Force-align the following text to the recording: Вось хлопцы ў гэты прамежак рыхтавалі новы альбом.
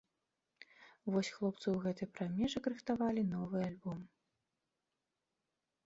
Вось 1.15 1.29
хлопцы 1.35 1.63
ў 1.71 1.75
гэты 1.85 2.03
прамежак 2.15 2.63
рыхтавалі 2.75 3.23
новы 3.37 3.65
альбом. 3.71 4.05